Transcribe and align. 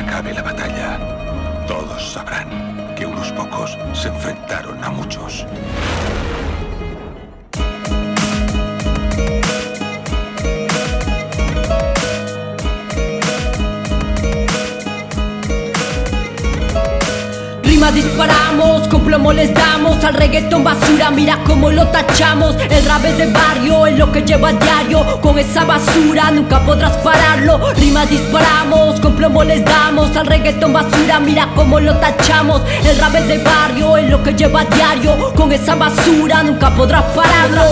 acabe 0.00 0.34
la 0.34 0.42
batalla, 0.42 0.98
todos 1.66 2.12
sabrán 2.12 2.94
que 2.94 3.06
unos 3.06 3.32
pocos 3.32 3.78
se 3.94 4.08
enfrentaron 4.08 4.82
a 4.84 4.90
muchos. 4.90 5.46
Disparamos, 17.94 18.88
con 18.88 19.02
plomo 19.02 19.32
les 19.32 19.52
damos 19.54 20.02
al 20.04 20.14
reggaetón 20.14 20.64
basura, 20.64 21.10
mira 21.10 21.38
cómo 21.44 21.70
lo 21.70 21.86
tachamos. 21.88 22.56
El 22.70 22.84
rap 22.86 23.02
de 23.02 23.26
barrio, 23.26 23.86
es 23.86 23.98
lo 23.98 24.10
que 24.10 24.22
lleva 24.22 24.50
a 24.50 24.52
diario. 24.52 25.20
Con 25.20 25.38
esa 25.38 25.64
basura 25.64 26.30
nunca 26.30 26.60
podrás 26.64 26.96
pararlo. 26.98 27.60
Rimas 27.74 28.08
disparamos, 28.08 29.00
con 29.00 29.14
plomo 29.14 29.44
les 29.44 29.64
damos 29.64 30.16
al 30.16 30.26
reggaetón 30.26 30.72
basura, 30.72 31.20
mira 31.20 31.48
cómo 31.54 31.80
lo 31.80 31.96
tachamos. 31.98 32.62
El 32.84 32.98
rap 32.98 33.12
de 33.12 33.38
barrio, 33.38 33.96
es 33.96 34.10
lo 34.10 34.22
que 34.22 34.34
lleva 34.34 34.60
a 34.60 34.64
diario. 34.64 35.32
Con 35.34 35.52
esa 35.52 35.74
basura 35.74 36.42
nunca 36.42 36.70
podrás 36.74 37.04
pararlo. 37.14 37.62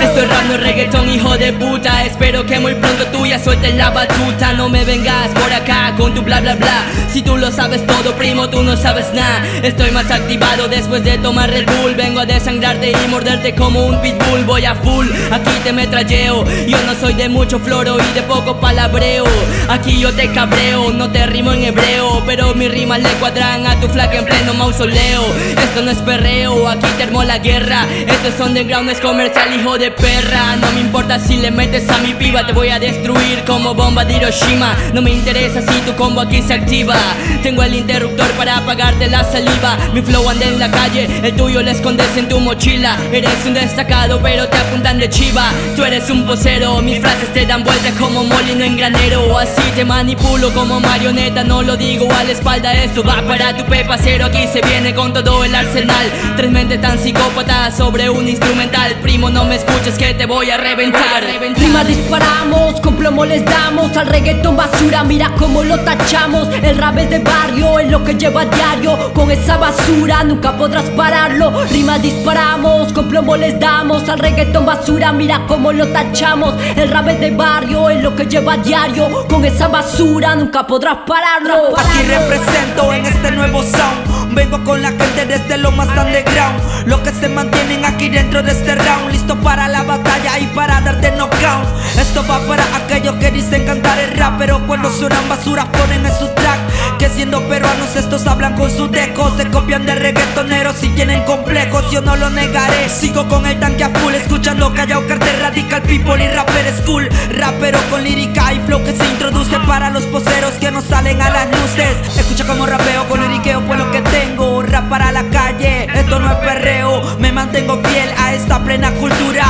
Esto 0.00 0.20
es 0.20 0.28
rap, 0.28 0.60
reggaetón, 0.60 1.08
hijo 1.08 1.36
de 1.36 1.52
puta. 1.52 2.04
Espero 2.04 2.44
que 2.46 2.60
muy 2.60 2.74
pronto 2.74 3.06
tú 3.06 3.26
ya 3.26 3.38
sueltes 3.38 3.74
la 3.74 3.90
batuta. 3.90 4.52
No 4.52 4.68
me 4.68 4.84
vengas 4.84 5.28
por 5.30 5.52
acá 5.52 5.94
con 5.96 6.14
tu 6.14 6.22
bla 6.22 6.40
bla 6.40 6.54
bla. 6.56 6.84
Si 7.08 7.22
tú 7.22 7.36
lo 7.36 7.50
sabes 7.50 7.82
primo, 8.22 8.48
tú 8.48 8.62
no 8.62 8.76
sabes 8.76 9.12
nada. 9.12 9.44
Estoy 9.64 9.90
más 9.90 10.08
activado 10.12 10.68
después 10.68 11.02
de 11.02 11.18
tomar 11.18 11.50
Red 11.50 11.66
Bull. 11.66 11.96
Vengo 11.96 12.20
a 12.20 12.24
desangrarte 12.24 12.92
y 12.92 13.08
morderte 13.08 13.52
como 13.52 13.84
un 13.84 14.00
pitbull. 14.00 14.44
Voy 14.44 14.64
a 14.64 14.76
full, 14.76 15.08
aquí 15.32 15.50
te 15.64 15.72
metralleo. 15.72 16.44
Yo 16.68 16.78
no 16.86 16.94
soy 16.94 17.14
de 17.14 17.28
mucho 17.28 17.58
floro 17.58 17.96
y 17.98 18.14
de 18.14 18.22
poco 18.22 18.60
palabreo. 18.60 19.24
Aquí 19.68 19.98
yo 19.98 20.12
te 20.14 20.30
cabreo, 20.30 20.92
no 20.92 21.10
te 21.10 21.26
rimo 21.26 21.52
en 21.52 21.64
hebreo. 21.64 22.22
Pero 22.24 22.54
mis 22.54 22.70
rimas 22.70 23.02
le 23.02 23.08
cuadran 23.14 23.66
a 23.66 23.80
tu 23.80 23.88
flaca 23.88 24.16
en 24.16 24.24
pleno 24.24 24.54
mausoleo. 24.54 25.24
Esto 25.60 25.82
no 25.82 25.90
es 25.90 25.98
perreo, 25.98 26.68
aquí 26.68 26.86
termo 26.98 27.24
la 27.24 27.38
guerra. 27.38 27.88
Esto 28.06 28.28
es 28.28 28.38
underground, 28.38 28.88
es 28.88 29.00
comercial, 29.00 29.52
hijo 29.52 29.78
de 29.78 29.90
perra. 29.90 30.54
No 30.60 30.70
me 30.70 30.80
importa 30.80 31.18
si 31.18 31.38
le 31.38 31.50
metes 31.50 31.90
a 31.90 31.98
mi 31.98 32.14
piba 32.14 32.46
Te 32.46 32.52
voy 32.52 32.68
a 32.68 32.78
destruir 32.78 33.42
como 33.44 33.74
bomba 33.74 34.04
de 34.04 34.14
Hiroshima. 34.14 34.76
No 34.94 35.02
me 35.02 35.10
interesa 35.10 35.60
si 35.60 35.80
tu 35.80 35.96
combo 35.96 36.20
aquí 36.20 36.40
se 36.40 36.54
activa. 36.54 36.94
Tengo 37.42 37.64
el 37.64 37.74
interruptor 37.74 38.11
para 38.36 38.58
apagarte 38.58 39.08
la 39.08 39.24
salida 39.24 39.52
mi 39.92 40.02
flow 40.02 40.28
anda 40.28 40.46
en 40.46 40.58
la 40.58 40.70
calle, 40.70 41.08
el 41.22 41.34
tuyo 41.36 41.62
le 41.62 41.72
escondes 41.72 42.16
en 42.16 42.28
tu 42.28 42.40
mochila. 42.40 42.96
Eres 43.12 43.44
un 43.46 43.54
destacado 43.54 44.20
pero 44.22 44.48
te 44.48 44.56
apuntan 44.56 44.98
de 44.98 45.08
chiva. 45.08 45.50
Tú 45.76 45.84
eres 45.84 46.08
un 46.10 46.26
posero, 46.26 46.80
mis 46.80 47.00
frases 47.00 47.32
te 47.32 47.46
dan 47.46 47.62
vueltas 47.62 47.92
como 47.98 48.24
molino 48.24 48.64
en 48.64 48.76
granero. 48.76 49.38
Así 49.38 49.62
te 49.74 49.84
manipulo 49.84 50.52
como 50.54 50.80
marioneta, 50.80 51.44
no 51.44 51.62
lo 51.62 51.76
digo 51.76 52.08
a 52.12 52.24
la 52.24 52.32
espalda 52.32 52.72
Esto 52.74 53.04
va 53.04 53.22
para 53.26 53.56
tu 53.56 53.64
pepa. 53.64 53.96
Cero, 53.98 54.26
aquí 54.26 54.46
se 54.52 54.60
viene 54.62 54.94
con 54.94 55.12
todo 55.12 55.44
el 55.44 55.54
arsenal. 55.54 56.10
Tres 56.36 56.50
mentes 56.50 56.80
tan 56.80 56.98
psicópatas 56.98 57.76
sobre 57.76 58.08
un 58.10 58.28
instrumental. 58.28 58.94
Primo 59.02 59.30
no 59.30 59.44
me 59.44 59.56
escuches 59.56 59.96
que 59.98 60.14
te 60.14 60.26
voy 60.26 60.50
a 60.50 60.56
reventar. 60.56 61.22
Prima 61.54 61.84
disparamos, 61.84 62.80
con 62.80 62.96
plomo 62.96 63.24
les 63.24 63.44
damos. 63.44 63.96
Al 63.96 64.06
reggaetón 64.06 64.56
basura, 64.56 65.04
mira 65.04 65.32
cómo 65.38 65.62
lo 65.62 65.78
tachamos. 65.80 66.48
El 66.62 66.78
rap 66.78 66.98
es 66.98 67.10
de 67.10 67.18
barrio, 67.18 67.78
es 67.78 67.90
lo 67.90 68.01
que 68.04 68.14
lleva 68.14 68.42
a 68.42 68.44
diario 68.44 69.12
Con 69.14 69.30
esa 69.30 69.56
basura 69.56 70.24
nunca 70.24 70.56
podrás 70.56 70.88
pararlo. 70.90 71.64
Rimas 71.70 72.02
disparamos, 72.02 72.92
con 72.92 73.08
plomo 73.08 73.36
les 73.36 73.58
damos 73.58 74.08
al 74.08 74.18
reggaetón 74.18 74.66
basura. 74.66 75.12
Mira 75.12 75.42
cómo 75.46 75.72
lo 75.72 75.88
tachamos. 75.88 76.54
El 76.76 76.90
rap 76.90 77.06
de 77.06 77.30
barrio, 77.30 77.90
es 77.90 78.02
lo 78.02 78.14
que 78.14 78.26
lleva 78.26 78.54
a 78.54 78.56
diario. 78.56 79.26
Con 79.28 79.44
esa 79.44 79.68
basura 79.68 80.34
nunca 80.34 80.66
podrás 80.66 80.98
pararlo. 81.06 81.76
Aquí 81.76 82.02
represento 82.08 82.92
en 82.92 83.06
este 83.06 83.30
nuevo 83.32 83.62
sound. 83.62 84.34
Vengo 84.34 84.64
con 84.64 84.80
la 84.80 84.88
gente 84.88 85.26
desde 85.26 85.58
lo 85.58 85.72
más 85.72 85.88
underground. 85.88 86.86
Los 86.86 87.00
que 87.00 87.10
se 87.10 87.28
mantienen 87.28 87.84
aquí 87.84 88.08
dentro 88.08 88.42
de 88.42 88.52
este 88.52 88.74
round. 88.74 89.12
Listo 89.12 89.36
para 89.36 89.68
la 89.68 89.82
batalla 89.82 90.38
y 90.38 90.46
para 90.48 90.80
darte 90.80 91.12
knockout. 91.12 91.66
Esto 91.98 92.24
va 92.28 92.40
para 92.46 92.64
aquellos 92.76 93.16
que 93.16 93.30
dicen 93.30 93.64
cantar 93.66 93.98
el 93.98 94.12
rap. 94.16 94.34
Pero 94.38 94.66
cuando 94.66 94.90
suenan 94.90 95.28
basuras 95.28 95.66
ponen 95.66 96.04
en 96.06 96.12
su 96.18 96.26
track. 96.28 96.60
Que 97.02 97.08
siendo 97.08 97.42
peruanos 97.48 97.96
estos 97.96 98.28
hablan 98.28 98.54
con 98.54 98.70
su 98.70 98.86
deco 98.86 99.28
se 99.36 99.48
copian 99.48 99.84
de 99.84 99.96
reggaetoneros 99.96 100.84
y 100.84 100.88
tienen 100.90 101.24
complejos, 101.24 101.90
yo 101.90 102.00
no 102.00 102.14
lo 102.14 102.30
negaré. 102.30 102.88
Sigo 102.88 103.26
con 103.26 103.44
el 103.44 103.58
tanque 103.58 103.82
a 103.82 103.90
full, 103.90 104.14
escuchando 104.14 104.72
callao, 104.72 105.04
cartel 105.08 105.40
radical, 105.40 105.82
people 105.82 106.24
y 106.24 106.28
rapper 106.28 106.72
school. 106.80 107.08
Rapero 107.30 107.80
con 107.90 108.04
lírica 108.04 108.52
y 108.52 108.60
flow 108.60 108.84
que 108.84 108.92
se 108.92 109.04
introduce 109.04 109.58
para 109.66 109.90
los 109.90 110.04
poseros 110.04 110.52
que 110.60 110.70
no 110.70 110.80
salen 110.80 111.20
a 111.20 111.30
las 111.30 111.46
luces. 111.46 112.16
Escucha 112.16 112.46
como 112.46 112.66
rapeo 112.66 113.08
con 113.08 113.20
liriqueo, 113.20 113.62
pues 113.62 113.80
lo 113.80 113.90
que 113.90 114.00
tengo. 114.02 114.62
Rap 114.62 114.88
para 114.88 115.10
la 115.10 115.24
calle, 115.24 115.88
esto 115.92 116.20
no 116.20 116.30
es 116.30 116.36
perreo. 116.36 117.18
Me 117.18 117.32
mantengo 117.32 117.80
fiel 117.82 118.10
a 118.16 118.32
esta 118.32 118.62
plena 118.62 118.92
cultura, 118.92 119.41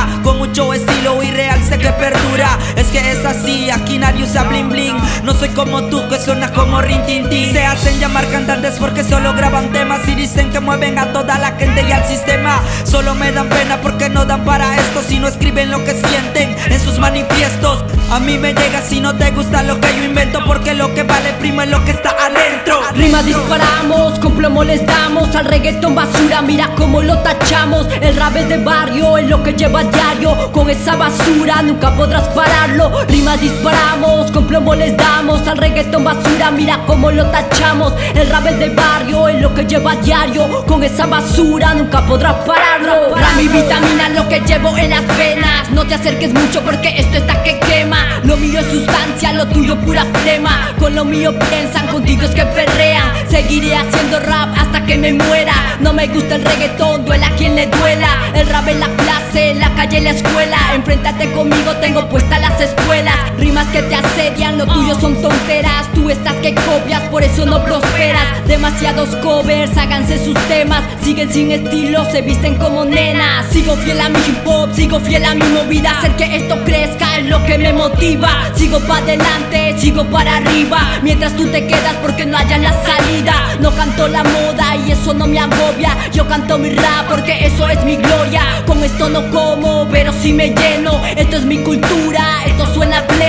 que 1.83 1.91
perdura. 1.91 2.57
Es 2.77 2.87
que 2.87 3.11
es 3.11 3.25
así, 3.25 3.69
aquí 3.69 3.97
nadie 3.97 4.23
usa 4.23 4.43
bling 4.43 4.69
bling. 4.69 4.95
No 5.23 5.33
soy 5.33 5.49
como 5.49 5.83
tú 5.83 6.07
que 6.07 6.17
suenas 6.17 6.51
como 6.51 6.81
rin 6.81 7.05
tin 7.05 7.29
tin. 7.29 7.51
Se 7.51 7.65
hacen 7.65 7.99
llamar 7.99 8.25
cantantes 8.29 8.75
porque 8.79 9.03
solo 9.03 9.33
graban 9.33 9.71
temas 9.73 10.07
y 10.07 10.15
dicen 10.15 10.49
que 10.51 10.61
mueven 10.61 10.97
a 10.97 11.11
toda 11.11 11.37
la 11.37 11.51
gente 11.51 11.85
y 11.87 11.91
al 11.91 12.05
sistema. 12.05 12.61
Solo 12.85 13.15
me 13.15 13.31
dan 13.33 13.49
pena 13.49 13.81
porque 13.81 14.09
no 14.09 14.25
dan 14.25 14.45
para 14.45 14.77
esto 14.77 15.01
si 15.05 15.19
no 15.19 15.27
escriben 15.27 15.71
lo 15.71 15.83
que 15.83 15.93
sienten 15.93 16.55
en 16.69 16.79
sus 16.79 16.99
manifiestos. 16.99 17.83
A 18.11 18.19
mí 18.19 18.37
me 18.37 18.53
llega 18.53 18.81
si 18.81 19.01
no 19.01 19.15
te 19.15 19.31
gusta 19.31 19.63
lo 19.63 19.79
que 19.81 19.87
yo 19.97 20.05
invento 20.05 20.39
porque 20.45 20.73
lo 20.73 20.93
que 20.93 21.03
vale 21.03 21.33
primo 21.33 21.63
es 21.63 21.69
lo 21.69 21.83
que 21.83 21.91
está 21.91 22.11
adentro. 22.11 22.79
Rima 22.93 23.23
disparamos, 23.23 24.19
con 24.19 24.32
plomo 24.43 24.65
les 24.65 24.85
damos 24.85 25.33
al 25.37 25.45
reggaetón 25.45 25.95
basura, 25.95 26.41
mira 26.41 26.71
cómo 26.75 27.01
lo 27.01 27.17
tachamos. 27.19 27.87
El 28.01 28.13
rap 28.17 28.33
de 28.33 28.57
barrio, 28.57 29.17
es 29.17 29.29
lo 29.29 29.41
que 29.41 29.53
lleva 29.53 29.79
a 29.79 29.83
diario. 29.85 30.51
Con 30.51 30.69
esa 30.69 30.97
basura 30.97 31.61
nunca 31.61 31.95
podrás 31.95 32.27
pararlo. 32.27 32.91
Rima 33.07 33.37
disparamos, 33.37 34.31
con 34.31 34.45
plomo 34.45 34.75
les 34.75 34.97
damos 34.97 35.47
al 35.47 35.57
reggaetón 35.57 36.03
basura, 36.03 36.51
mira 36.51 36.81
cómo 36.85 37.09
lo 37.09 37.25
tachamos. 37.27 37.93
El 38.15 38.29
rap 38.29 38.43
de 38.43 38.67
barrio, 38.67 39.29
es 39.29 39.41
lo 39.41 39.53
que 39.53 39.63
lleva 39.63 39.93
a 39.93 39.95
diario. 39.95 40.65
Con 40.65 40.83
esa 40.83 41.05
basura 41.05 41.73
nunca 41.73 42.05
podrás 42.05 42.35
pararlo. 42.45 43.15
mi 43.37 43.47
vitamina 43.47 44.09
lo 44.09 44.27
que 44.27 44.41
llevo 44.41 44.77
en 44.77 44.89
las 44.89 45.07
venas. 45.17 45.69
No 45.71 45.87
te 45.87 45.93
acerques 45.93 46.33
mucho 46.33 46.61
porque 46.63 46.99
esto 46.99 47.15
está 47.15 47.41
que 47.43 47.61
quema. 47.61 48.12
Lo 48.33 48.39
mío 48.39 48.61
es 48.61 48.65
sustancia, 48.65 49.31
lo 49.31 49.45
tuyo 49.45 49.79
pura 49.81 50.03
flema. 50.05 50.73
Con 50.79 50.95
lo 50.95 51.05
mío 51.05 51.37
piensan, 51.37 51.85
contigo 51.85 52.23
es 52.23 52.31
que 52.31 52.43
perrean. 52.43 53.29
Seguiré 53.29 53.75
haciendo 53.75 54.19
rap 54.19 54.49
hasta 54.57 54.83
que 54.87 54.97
me 54.97 55.13
muera. 55.13 55.53
No 55.81 55.93
me 55.93 56.07
gusta 56.07 56.37
el 56.37 56.43
reggaetón, 56.43 57.05
duela 57.05 57.27
a 57.27 57.35
quien 57.35 57.55
le 57.55 57.67
duela. 57.67 58.07
El 58.33 58.47
rap 58.47 58.67
en 58.69 58.79
la 58.79 58.87
clase, 58.87 59.51
en 59.51 59.59
la 59.59 59.69
calle, 59.75 59.99
en 59.99 60.05
la 60.05 60.09
escuela. 60.09 60.57
Enfréntate 60.73 61.31
conmigo, 61.31 61.73
tengo 61.79 62.09
puestas 62.09 62.41
las 62.41 62.59
escuelas. 62.59 63.15
Rimas 63.37 63.67
que 63.67 63.83
te 63.83 63.93
asedian, 63.93 64.57
lo 64.57 64.65
tuyo 64.65 64.99
son 64.99 65.21
tonteras. 65.21 65.93
Tú 65.93 66.09
estás 66.09 66.33
que 66.37 66.55
copias, 66.55 67.03
por 67.11 67.21
eso 67.21 67.45
no. 67.45 67.62
Demasiados 68.63 69.13
covers, 69.17 69.75
háganse 69.77 70.23
sus 70.23 70.35
temas. 70.47 70.81
Siguen 71.01 71.29
sin 71.29 71.51
estilo, 71.51 72.09
se 72.09 72.21
visten 72.21 72.55
como 72.55 72.85
nenas. 72.85 73.45
Sigo 73.51 73.75
fiel 73.75 73.99
a 73.99 74.07
mi 74.07 74.17
hip 74.19 74.37
hop, 74.45 74.73
sigo 74.73 75.01
fiel 75.01 75.25
a 75.25 75.35
mi 75.35 75.43
movida. 75.47 75.91
Hacer 75.91 76.15
que 76.15 76.37
esto 76.37 76.55
crezca 76.63 77.17
es 77.17 77.25
lo 77.25 77.43
que 77.43 77.57
me 77.57 77.73
motiva. 77.73 78.29
Sigo 78.55 78.79
para 78.79 79.03
adelante, 79.03 79.75
sigo 79.77 80.05
para 80.05 80.37
arriba. 80.37 80.79
Mientras 81.01 81.35
tú 81.35 81.45
te 81.47 81.67
quedas 81.67 81.95
porque 82.01 82.25
no 82.25 82.37
haya 82.37 82.57
la 82.57 82.71
salida. 82.85 83.33
No 83.59 83.69
canto 83.75 84.07
la 84.07 84.23
moda 84.23 84.77
y 84.87 84.93
eso 84.93 85.13
no 85.13 85.27
me 85.27 85.39
agobia. 85.39 85.97
Yo 86.13 86.25
canto 86.29 86.57
mi 86.57 86.69
rap 86.69 87.09
porque 87.09 87.45
eso 87.45 87.67
es 87.67 87.83
mi 87.83 87.97
gloria. 87.97 88.63
Con 88.65 88.81
esto 88.81 89.09
no 89.09 89.29
como, 89.29 89.89
pero 89.91 90.13
sí 90.13 90.31
me 90.31 90.55
lleno. 90.55 91.01
Esto 91.17 91.35
es 91.35 91.43
mi 91.43 91.57
cultura, 91.57 92.45
esto 92.45 92.65
suena 92.73 93.05
pleno. 93.07 93.22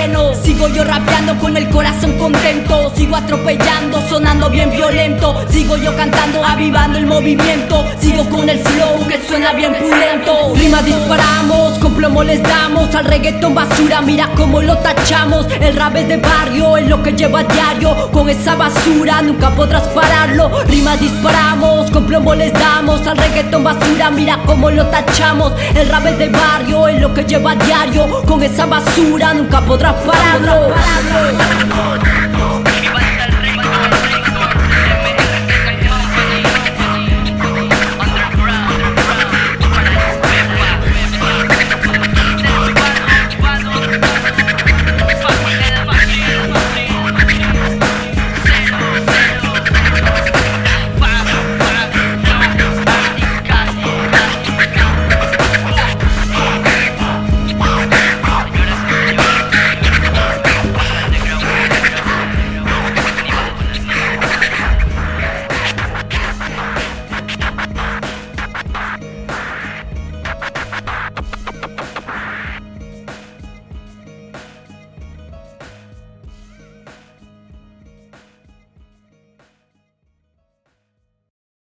Sigo 0.65 0.77
yo 0.77 0.83
rapeando 0.83 1.37
con 1.37 1.55
el 1.57 1.69
corazón 1.69 2.13
contento. 2.17 2.91
Sigo 2.95 3.15
atropellando, 3.15 4.01
sonando 4.09 4.49
bien 4.49 4.71
violento. 4.71 5.45
Sigo 5.47 5.77
yo 5.77 5.95
cantando, 5.95 6.43
avivando 6.43 6.97
el 6.97 7.05
movimiento. 7.05 7.85
Sigo 7.99 8.27
con 8.31 8.49
el 8.49 8.57
flow 8.57 9.07
que 9.07 9.21
suena 9.27 9.53
bien 9.53 9.75
pulento. 9.75 10.55
Rima 10.55 10.81
disparamos, 10.81 11.77
con 11.77 11.93
plomo 11.93 12.23
les 12.23 12.41
damos 12.41 12.95
al 12.95 13.05
reggaetón 13.05 13.53
basura. 13.53 14.01
Mira 14.01 14.31
cómo 14.35 14.59
lo 14.63 14.75
tachamos. 14.79 15.45
El 15.61 15.75
rap 15.75 15.93
de 15.93 16.17
barrio, 16.17 16.77
es 16.77 16.87
lo 16.87 17.03
que 17.03 17.13
lleva 17.13 17.41
a 17.41 17.43
diario. 17.43 18.09
Con 18.11 18.27
esa 18.27 18.55
basura 18.55 19.21
nunca 19.21 19.51
podrás 19.51 19.83
pararlo. 19.89 20.49
Rima 20.65 20.97
disparamos, 20.97 21.91
con 21.91 22.07
plomo 22.07 22.33
les 22.33 22.51
damos 22.53 23.05
al 23.05 23.17
reggaetón 23.17 23.63
basura. 23.63 24.09
Mira 24.09 24.39
cómo 24.47 24.71
lo 24.71 24.87
tachamos. 24.87 25.53
El 25.75 25.89
rap 25.89 26.05
de 26.05 26.29
barrio, 26.29 26.87
es 26.87 26.99
lo 26.99 27.13
que 27.13 27.23
lleva 27.23 27.51
a 27.51 27.55
diario. 27.55 28.23
Con 28.25 28.41
esa 28.41 28.65
basura 28.65 29.35
nunca 29.35 29.61
podrás 29.61 29.93
pararlo. 30.01 30.54
Páralo. 30.55 31.37
Páralo. 31.69 32.54